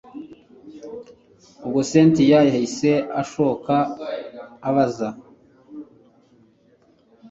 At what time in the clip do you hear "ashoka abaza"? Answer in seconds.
3.21-5.09